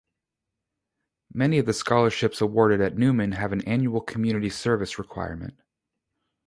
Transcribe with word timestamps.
Many 1.31 1.59
of 1.59 1.67
the 1.67 1.73
scholarships 1.75 2.41
awarded 2.41 2.81
at 2.81 2.97
Newman 2.97 3.33
have 3.33 3.51
an 3.53 3.63
annual 3.67 4.01
community 4.01 4.49
service 4.49 4.97
requirement. 4.97 5.59